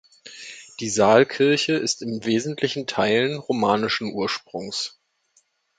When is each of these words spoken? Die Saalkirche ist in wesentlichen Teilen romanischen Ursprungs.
Die 0.79 0.89
Saalkirche 0.89 1.73
ist 1.73 2.01
in 2.01 2.25
wesentlichen 2.25 2.87
Teilen 2.87 3.37
romanischen 3.37 4.11
Ursprungs. 4.15 4.99